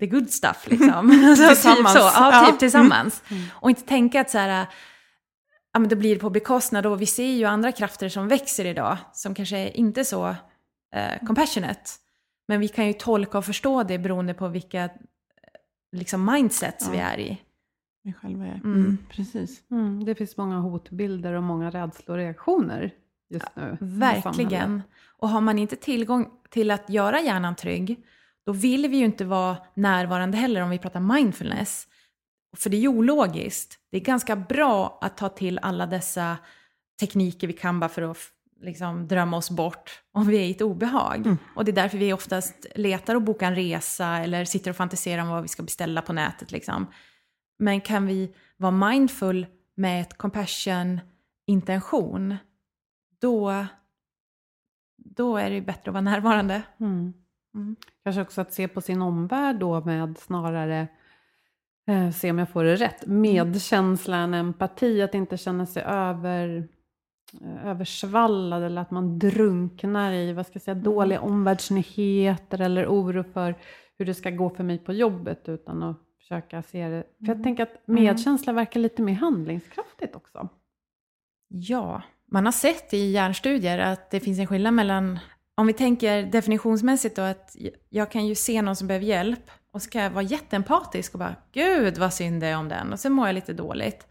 [0.00, 1.10] the good stuff liksom.
[1.24, 1.92] alltså, typ Tillsammans.
[1.92, 2.46] så, ja, Ja.
[2.50, 3.22] typ tillsammans.
[3.52, 4.66] Och inte tänka att så här,
[5.72, 8.64] ja men då blir det på bekostnad och vi ser ju andra krafter som växer
[8.64, 10.28] idag, som kanske är inte så
[10.94, 11.80] eh, compassionate.
[12.48, 14.90] Men vi kan ju tolka och förstå det beroende på vilka eh,
[15.92, 17.40] liksom mindsets vi är i.
[18.02, 18.54] vi själva är.
[18.54, 18.74] Mm.
[18.74, 19.70] Mm, precis.
[19.70, 22.92] Mm, det finns många hotbilder och många rädsloreaktioner
[23.30, 23.76] just nu.
[23.80, 24.82] Verkligen.
[25.18, 28.04] Och har man inte tillgång till att göra hjärnan trygg,
[28.50, 31.88] då vill vi ju inte vara närvarande heller om vi pratar mindfulness.
[32.56, 33.78] För det är ju ologiskt.
[33.90, 36.36] Det är ganska bra att ta till alla dessa
[37.00, 38.16] tekniker vi kan bara för att
[38.60, 41.36] liksom, drömma oss bort om vi är i ett obehag.
[41.56, 45.22] Och det är därför vi oftast letar och bokar en resa eller sitter och fantiserar
[45.22, 46.52] om vad vi ska beställa på nätet.
[46.52, 46.86] Liksom.
[47.58, 52.36] Men kan vi vara mindful med ett compassion-intention,
[53.20, 53.66] då,
[54.96, 56.62] då är det bättre att vara närvarande.
[56.80, 57.12] Mm.
[57.54, 57.76] Mm.
[58.04, 60.88] Kanske också att se på sin omvärld då med snarare,
[61.88, 65.02] eh, se om jag får det rätt, medkänsla än empati.
[65.02, 66.68] Att inte känna sig över,
[67.42, 73.24] eh, översvallad eller att man drunknar i vad ska jag säga, dåliga omvärldsnyheter eller oro
[73.32, 73.54] för
[73.98, 77.04] hur det ska gå för mig på jobbet utan att försöka se det.
[77.18, 80.48] För jag tänker att medkänsla verkar lite mer handlingskraftigt också.
[81.48, 85.18] Ja, man har sett i hjärnstudier att det finns en skillnad mellan,
[85.60, 87.56] om vi tänker definitionsmässigt då, att
[87.88, 91.18] jag kan ju se någon som behöver hjälp och så kan jag vara jätteempatisk och
[91.18, 94.06] bara gud vad synd det är om den och sen mår jag lite dåligt.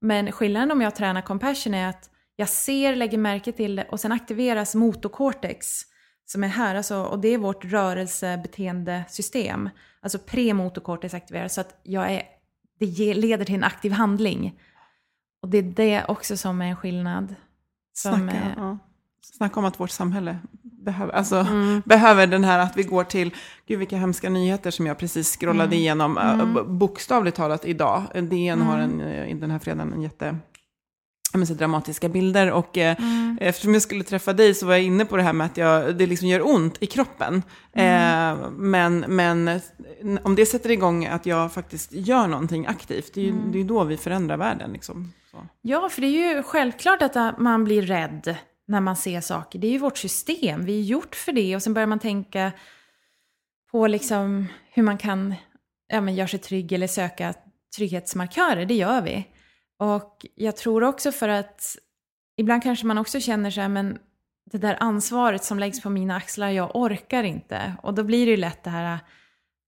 [0.00, 4.00] Men skillnaden om jag tränar compassion är att jag ser, lägger märke till det och
[4.00, 5.66] sen aktiveras motocortex
[6.24, 9.70] som är här, alltså, och det är vårt rörelsebeteendesystem.
[10.00, 12.22] Alltså premotocortex aktiveras så att jag är,
[12.78, 14.60] det leder till en aktiv handling.
[15.42, 17.34] Och det är det också som är en skillnad.
[17.92, 18.78] Som Snacka, är, ja.
[19.32, 20.38] Snacka om att vårt samhälle
[20.84, 21.82] behöver, alltså, Mm.
[21.84, 23.34] behöver den här att vi går till,
[23.68, 25.78] gud vilka hemska nyheter som jag precis scrollade Mm.
[25.78, 28.02] igenom, äh, bokstavligt talat idag.
[28.14, 30.36] DN har en, eh, den här fredagen en jätte
[31.34, 33.38] men så dramatiska bilder och eh, Mm.
[33.40, 35.96] eftersom jag skulle träffa dig så var jag inne på det här med att jag,
[35.96, 37.42] det liksom gör ont i kroppen.
[37.72, 38.38] Mm.
[38.42, 39.60] Eh, men, men eh,
[40.22, 43.52] om det sätter igång att jag faktiskt gör någonting aktivt, det är ju Mm.
[43.52, 44.72] det är då vi förändrar världen.
[44.72, 45.12] Liksom.
[45.30, 45.36] Så.
[45.62, 48.36] Ja, för det är ju självklart att man blir rädd
[48.72, 49.58] när man ser saker.
[49.58, 51.56] Det är ju vårt system, vi är gjort för det.
[51.56, 52.52] Och sen börjar man tänka
[53.70, 55.34] på liksom hur man kan
[55.88, 57.34] ja, men göra sig trygg eller söka
[57.76, 58.66] trygghetsmarkörer.
[58.66, 59.28] Det gör vi.
[59.78, 61.76] Och jag tror också för att
[62.36, 63.98] ibland kanske man också känner så här, men
[64.50, 67.74] det där ansvaret som läggs på mina axlar, jag orkar inte.
[67.82, 68.98] Och då blir det ju lätt det här,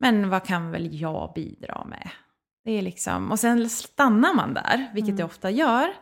[0.01, 2.11] men vad kan väl jag bidra med?
[2.65, 5.95] Det är liksom, och sen stannar man där, vilket det ofta gör.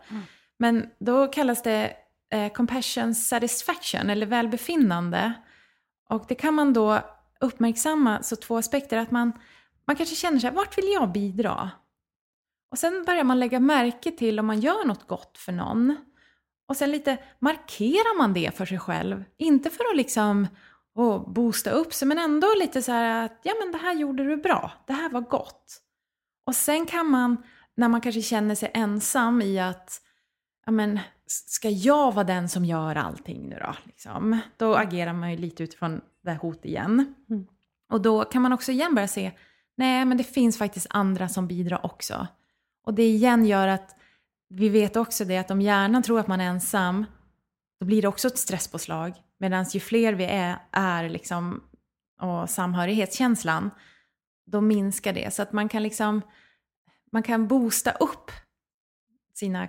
[0.58, 1.96] Men då kallas det
[2.32, 5.32] eh, compassion satisfaction, eller välbefinnande.
[6.08, 7.00] Och det kan man då
[7.40, 9.32] uppmärksamma, så två aspekter, att man,
[9.86, 11.70] man kanske känner sig, vart vill jag bidra?
[12.70, 15.96] Och sen börjar man lägga märke till om man gör något gott för någon.
[16.68, 19.24] Och sen lite markerar man det för sig själv.
[19.38, 20.46] Inte för att liksom
[20.94, 24.24] och boosta upp sig, men ändå lite så här att ja men det här gjorde
[24.24, 25.80] du bra, det här var gott.
[26.46, 27.42] Och sen kan man,
[27.76, 30.00] när man kanske känner sig ensam i att
[30.66, 31.00] ja men
[31.32, 33.74] ska jag vara den som gör allting nu då?
[33.84, 34.38] Liksom?
[34.56, 37.14] Då agerar man ju lite utifrån det här hot igen.
[37.30, 37.46] Mm.
[37.90, 39.32] Och då kan man också igen börja se,
[39.76, 42.26] nej men det finns faktiskt andra som bidrar också.
[42.84, 43.96] Och det igen gör att
[44.48, 47.06] vi vet också det att om hjärnan tror att man är ensam,
[47.80, 49.14] då blir det också ett stresspåslag.
[49.38, 51.62] Medan ju fler vi är, är liksom,
[52.20, 53.70] och samhörighetskänslan,
[54.46, 55.34] då minskar det.
[55.34, 56.22] Så att man kan liksom,
[57.12, 58.30] man kan boosta upp
[59.34, 59.66] sina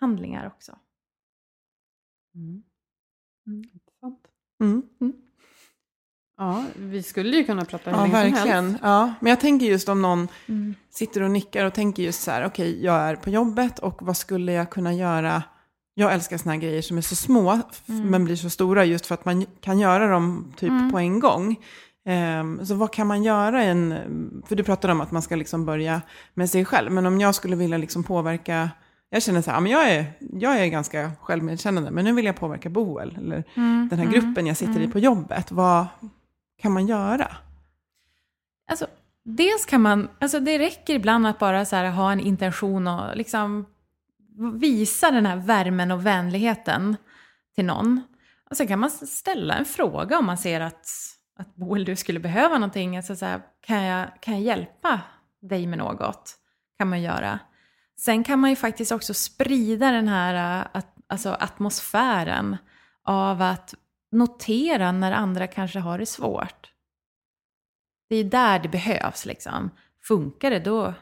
[0.00, 0.76] compassion-handlingar också.
[2.34, 2.62] Mm.
[3.46, 4.20] Intressant.
[4.62, 4.82] Mm.
[6.36, 8.64] Ja, vi skulle ju kunna prata hur Ja, länge som verkligen.
[8.64, 8.80] helst.
[8.82, 10.74] Ja, men jag tänker just om någon Mm.
[10.90, 14.16] sitter och nickar och tänker just så här, okej, jag är på jobbet och vad
[14.16, 15.42] skulle jag kunna göra?
[15.94, 19.06] Jag älskar såna här grejer som är så små, f- men blir så stora just
[19.06, 21.56] för att man kan göra dem typ på en gång.
[22.04, 23.62] Ehm, så vad kan man göra?
[23.62, 26.02] En, för du pratade om att man ska liksom börja
[26.34, 28.70] med sig själv, men om jag skulle vilja liksom påverka,
[29.10, 32.36] jag känner så här, men jag är, jag är ganska självmedkännande, men nu vill jag
[32.36, 33.44] påverka Boel, eller
[33.90, 35.52] den här gruppen jag sitter i på jobbet.
[35.52, 35.86] Vad
[36.62, 37.36] kan man göra?
[38.70, 38.86] Alltså,
[39.24, 43.16] dels kan man, alltså det räcker ibland att bara så här ha en intention och
[43.16, 43.66] liksom
[44.54, 46.96] visa den här värmen och vänligheten
[47.54, 48.02] till någon.
[48.50, 50.86] Och sen kan man ställa en fråga om man ser att,
[51.38, 52.96] att Boel, du skulle behöva någonting.
[52.96, 55.00] Alltså så här, kan, jag, kan jag hjälpa
[55.42, 56.34] dig med något?
[56.78, 57.38] Kan man göra.
[58.00, 62.56] Sen kan man ju faktiskt också sprida den här äh, alltså atmosfären
[63.02, 63.74] av att
[64.10, 66.72] notera när andra kanske har det svårt.
[68.08, 69.26] Det är där det behövs.
[69.26, 69.70] Liksom.
[70.00, 70.94] Funkar det, då,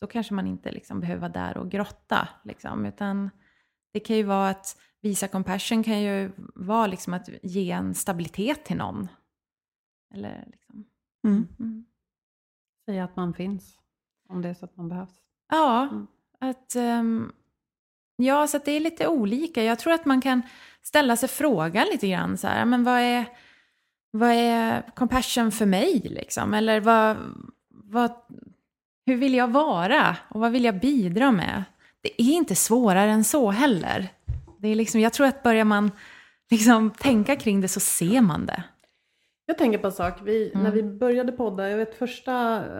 [0.00, 2.28] då kanske man inte liksom behöver vara där och grotta.
[2.44, 2.86] Liksom.
[2.86, 3.30] Utan
[3.92, 8.64] det kan ju vara att visa compassion kan ju vara liksom att ge en stabilitet
[8.64, 9.08] till någon.
[10.14, 10.84] Eller liksom.
[11.24, 11.48] Mm.
[11.58, 11.84] Mm.
[12.86, 13.78] Säga att man finns.
[14.28, 15.23] Om det är så att man behövs.
[15.56, 16.06] Ja, Mm.
[16.40, 17.32] att, ehm,
[18.16, 19.62] ja, så att det är lite olika.
[19.62, 20.42] Jag tror att man kan
[20.82, 23.24] ställa sig frågan lite grann så här, men vad är,
[24.10, 26.54] vad är compassion för mig liksom?
[26.54, 27.16] Eller vad,
[27.68, 28.12] vad,
[29.06, 31.64] hur vill jag vara och vad vill jag bidra med?
[32.00, 34.08] Det är inte svårare än så heller.
[34.58, 35.90] Det är liksom, jag tror att börjar man
[36.50, 38.62] liksom tänka kring det så ser man det.
[39.46, 40.14] Jag tänker på en sak.
[40.24, 40.64] Vi, Mm.
[40.64, 42.32] När vi började podda, jag vet första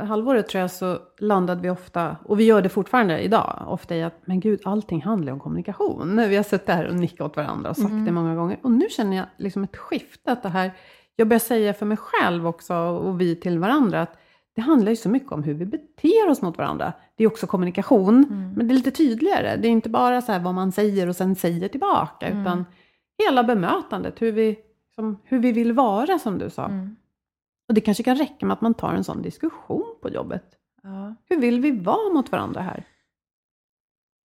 [0.09, 4.03] halvåret tror jag, så landade vi ofta, och vi gör det fortfarande idag, ofta i
[4.03, 6.17] att, men gud, allting handlar om kommunikation.
[6.29, 8.05] Vi har suttit här och nickat åt varandra och sagt Mm.
[8.05, 8.59] det många gånger.
[8.63, 10.71] Och nu känner jag liksom ett skifte, att det här,
[11.17, 14.19] jag börjar säga för mig själv också, och vi till varandra, att
[14.55, 16.93] det handlar ju så mycket om hur vi beter oss mot varandra.
[17.17, 18.53] Det är också kommunikation, Mm.
[18.57, 19.57] men det är lite tydligare.
[19.57, 22.41] Det är inte bara så vad man säger och sen säger tillbaka, Mm.
[22.43, 22.65] utan
[23.25, 24.57] hela bemötandet, hur vi,
[24.95, 26.65] som, hur vi vill vara som du sa.
[26.65, 26.97] Mm.
[27.69, 30.45] Och det kanske kan räcka med att man tar en sån diskussion på jobbet.
[30.83, 31.15] Ja.
[31.25, 32.85] Hur vill vi vara mot varandra här?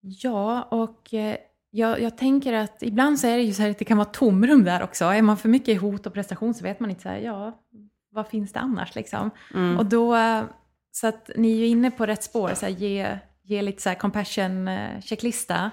[0.01, 1.37] Ja, och eh,
[1.71, 4.09] jag, jag tänker att ibland så är det ju så här att det kan vara
[4.09, 5.05] tomrum där också.
[5.05, 7.63] Är man för mycket i hot och prestation så vet man inte så här, ja,
[8.11, 9.31] vad finns det annars liksom?
[9.79, 10.45] Och då, eh,
[10.93, 13.89] så att ni är ju inne på rätt spår, så här, ge, ge lite så
[13.89, 15.71] här compassion-checklista.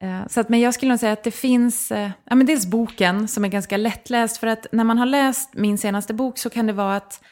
[0.00, 2.66] Eh, Så att, men jag skulle nog säga att det finns, eh, ja men dels
[2.66, 6.50] boken som är ganska lättläst, för att när man har läst min senaste bok så
[6.50, 7.24] kan det vara att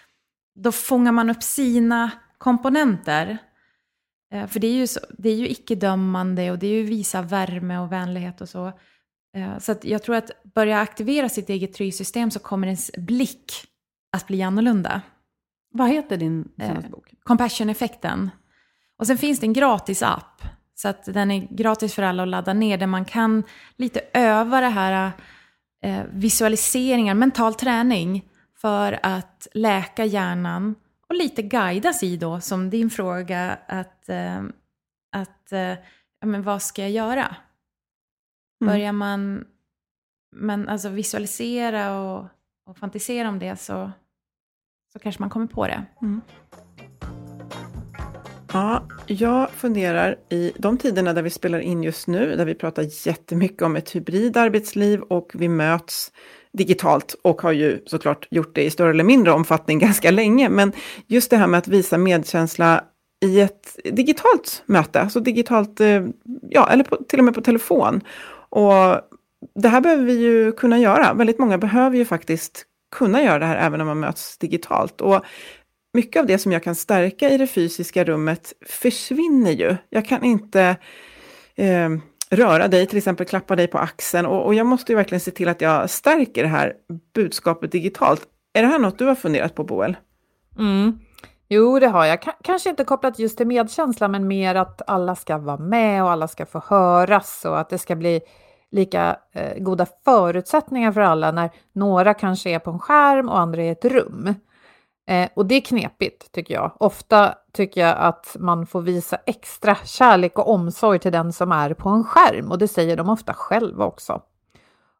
[0.55, 3.39] då fångar man upp sina komponenter.
[4.35, 7.23] Eh, För det är ju, så, det är ju icke-dömande och det är ju visa
[7.23, 8.73] värme och vänlighet och så.
[9.59, 13.53] Så att jag tror att börja aktivera sitt eget try-system så kommer ens blick
[14.13, 15.03] att bli annorlunda.
[15.73, 17.15] Vad heter din senaste bok?
[17.23, 18.31] Compassion-effekten.
[18.99, 20.43] Och sen finns det en gratis app.
[20.75, 22.79] Så att den är gratis för alla att ladda ner.
[22.79, 23.43] Där man kan
[23.77, 25.13] lite öva det här
[25.83, 28.31] eh, visualiseringar, mental träning.
[28.57, 30.75] För att läka hjärnan.
[31.09, 34.43] Och lite guidas i då, som din fråga, att, eh,
[35.13, 35.77] att eh,
[36.21, 37.37] ja, men vad ska jag göra?
[38.61, 38.73] Mm.
[38.73, 39.45] Börjar man
[40.35, 42.27] men alltså visualisera och,
[42.67, 43.91] och fantisera om det så,
[44.93, 45.85] så kanske man kommer på det.
[48.55, 53.07] Ja, jag funderar i de tiderna där vi spelar in just nu, där vi pratar
[53.07, 56.13] jättemycket om ett hybrid arbetsliv och vi möts
[56.53, 60.49] digitalt och har ju såklart gjort det i större eller mindre omfattning ganska länge.
[60.49, 60.73] Men
[61.07, 62.85] just det här med att visa medkänsla
[63.25, 66.07] i ett digitalt möte, alltså digitalt, eh,
[66.51, 68.01] ja, eller på, till och med på telefon.
[68.49, 69.01] Och
[69.55, 71.15] det här behöver vi ju kunna göra.
[71.15, 75.01] Väldigt många behöver ju faktiskt kunna göra det här även om man möts digitalt.
[75.01, 75.25] Och
[75.95, 79.77] mycket av det som jag kan stärka i det fysiska rummet försvinner ju.
[79.91, 80.77] Jag kan inte
[81.55, 81.91] eh,
[82.31, 84.27] röra dig, till exempel klappa dig på axeln.
[84.27, 86.73] Och, och jag måste ju verkligen se till att jag stärker det här
[87.15, 88.23] budskapet digitalt.
[88.53, 89.97] Är det här något du har funderat på, Boel?
[90.59, 90.99] Mm.
[91.49, 92.23] Jo, det har jag.
[92.23, 96.11] K- kanske inte kopplat just till medkänsla, men mer att alla ska vara med och
[96.11, 98.21] alla ska få höras och att det ska bli
[98.71, 103.63] lika eh, goda förutsättningar för alla när några kanske är på en skärm och andra
[103.63, 104.35] i ett rum.
[105.07, 106.73] Eh, och det är knepigt tycker jag.
[106.81, 111.75] Ofta tycker jag att man får visa extra kärlek och omsorg till den som är
[111.75, 114.23] på en skärm och det säger de ofta själva också.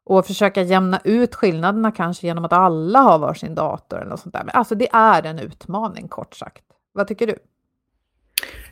[0.05, 4.33] Och försöka jämna ut skillnaderna kanske genom att alla har varsin dator eller något sånt
[4.33, 4.43] där.
[4.43, 6.63] Men alltså det är en utmaning kort sagt.
[6.93, 7.37] Vad tycker du?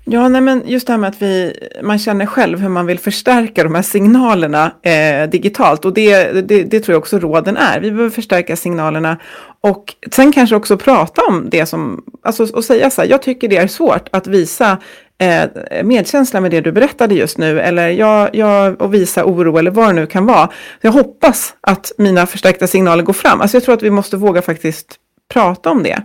[0.06, 3.00] Ja, nej, men just det här med att vi, man känner själv hur man vill
[3.00, 5.86] förstärka de här signalerna eh, digitalt.
[5.86, 7.80] Och det, det, det tror jag också råden är.
[7.80, 9.18] Vi behöver förstärka signalerna
[9.62, 13.48] och sen kanske också prata om det som, alltså och säga så här, jag tycker
[13.48, 14.78] det är svårt att visa
[15.18, 19.72] eh, medkänsla med det du berättade just nu, eller jag, jag, och visa oro eller
[19.72, 20.50] vad det nu kan vara.
[20.82, 23.42] Jag hoppas att mina förstärkta signaler går fram.
[23.42, 25.00] Alltså jag tror att vi måste våga faktiskt
[25.34, 26.04] prata om det.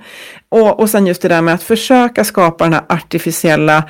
[0.49, 3.85] Och, och sen just det där med att försöka skapa den här artificiella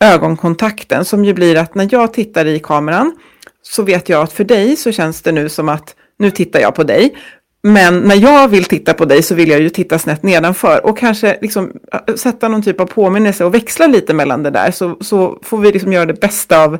[0.00, 3.16] ögonkontakten som ju blir att när jag tittar i kameran
[3.62, 6.74] så vet jag att för dig så känns det nu som att nu tittar jag
[6.74, 7.16] på dig.
[7.62, 10.98] Men när jag vill titta på dig så vill jag ju titta snett nedanför och
[10.98, 14.96] kanske liksom äh, sätta någon typ av påminnelse och växla lite mellan det där så,
[15.00, 16.74] så får vi liksom göra det bästa av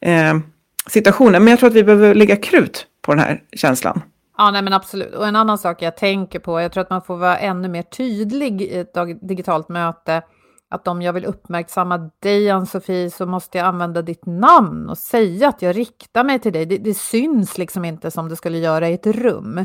[0.00, 0.38] eh,
[0.86, 1.44] situationen.
[1.44, 4.02] Men jag tror att vi behöver lägga krut på den här känslan.
[4.38, 5.14] Ja, nej men absolut.
[5.14, 7.82] Och en annan sak jag tänker på, jag tror att man får vara ännu mer
[7.82, 10.22] tydlig i ett digitalt möte.
[10.70, 15.48] Att om jag vill uppmärksamma dig, Ann-Sofie, så måste jag använda ditt namn och säga
[15.48, 16.66] att jag riktar mig till dig.
[16.66, 19.64] Det, det syns liksom inte som det skulle göra i ett rum.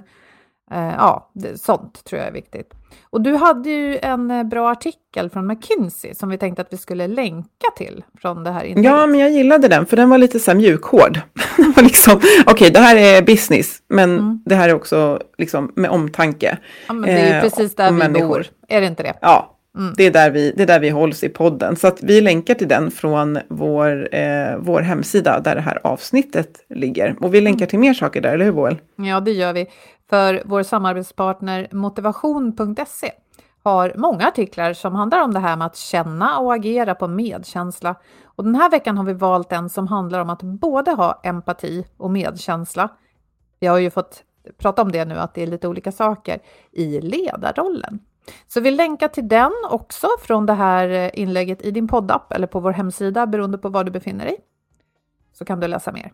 [0.72, 2.74] Eh, ja, sånt tror jag är viktigt.
[3.09, 6.78] Och du hade ju en eh, bra artikel från McKinsey som vi tänkte att vi
[6.78, 8.91] skulle länka till från det här inlägget.
[8.91, 11.20] Ja, men jag gillade den, för den var lite så här mjukhård.
[11.82, 14.41] Liksom, Okej, okay, det här är business, men Mm.
[14.45, 16.57] det här är också liksom med omtanke.
[16.88, 18.28] Ja, men det är ju eh, precis där vi människor.
[18.28, 18.45] bor.
[18.68, 19.13] Är det inte det?
[19.22, 19.93] Ja, Mm.
[19.97, 21.76] Det, är där vi, det är där vi hålls i podden.
[21.76, 26.49] Så att vi länkar till den från vår, eh, vår hemsida där det här avsnittet
[26.70, 27.15] ligger.
[27.22, 28.78] Och vi länkar till mer saker där, eller hur Boel?
[28.95, 29.68] Ja, det gör vi.
[30.10, 33.12] För vår samarbetspartner motivation.se
[33.64, 37.95] har många artiklar som handlar om det här med att känna och agera på medkänsla.
[38.24, 41.86] Och den här veckan har vi valt en som handlar om att både ha empati
[41.97, 42.89] och medkänsla.
[43.60, 44.24] Vi har ju fått
[44.58, 46.39] prata om det nu, att det är lite olika saker
[46.72, 47.99] i ledarrollen.
[48.47, 52.60] Så vi länkar till den också från det här inlägget i din poddapp eller på
[52.60, 54.38] vår hemsida beroende på var du befinner dig.
[55.34, 56.12] Så kan du läsa mer.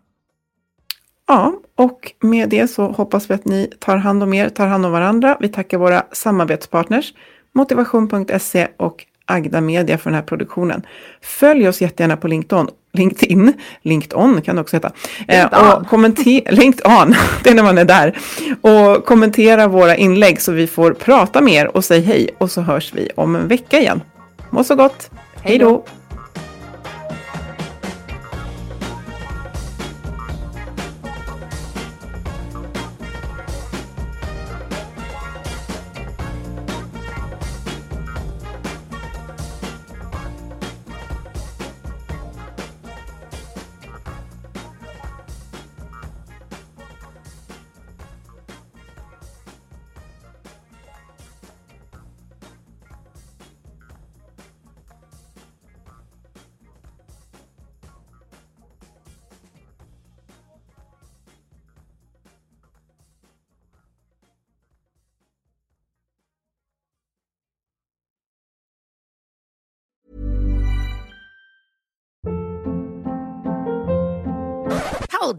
[1.28, 4.86] Ja, och med det så hoppas vi att ni tar hand om er, tar hand
[4.86, 5.38] om varandra.
[5.40, 7.14] Vi tackar våra samarbetspartners
[7.54, 10.86] motivation.se och Agda Media för den här produktionen.
[11.22, 14.92] Följ oss jättegärna på LinkedIn, LinkedIn, LinkedIn kan det också heta.
[15.28, 18.18] Eh, och kommenter- LinkedIn, det är när man är där.
[18.62, 22.94] Och kommentera våra inlägg så vi får prata mer och säg hej och så hörs
[22.94, 24.02] vi om en vecka igen.
[24.50, 25.10] Må så gott.
[25.42, 25.86] Hej då!